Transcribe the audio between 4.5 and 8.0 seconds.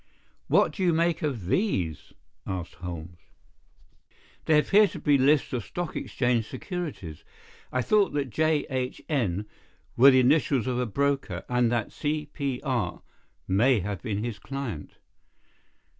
appear to be lists of Stock Exchange securities. I